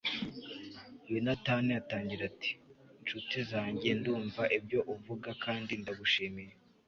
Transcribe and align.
yonatani 1.11 1.71
atangira 1.81 2.23
ati 2.31 2.51
'nshuti 2.99 3.37
zanjye,' 3.51 3.93
'ndumva 3.97 4.43
ibyo 4.57 4.79
uvuga 4.93 5.29
kandi 5.43 5.71
ndagushimiye 5.81 6.53